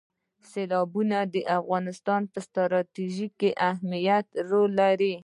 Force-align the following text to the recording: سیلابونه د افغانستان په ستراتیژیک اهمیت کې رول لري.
سیلابونه 0.51 1.17
د 1.33 1.35
افغانستان 1.59 2.21
په 2.31 2.39
ستراتیژیک 2.47 3.39
اهمیت 3.69 4.25
کې 4.33 4.41
رول 4.49 4.71
لري. 4.81 5.13